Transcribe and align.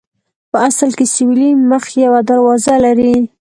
په 0.51 0.57
اصل 0.69 0.89
کې 0.97 1.05
سویلي 1.15 1.49
مخ 1.69 1.83
یوه 2.03 2.19
دروازه 2.29 2.73
لري. 2.85 3.13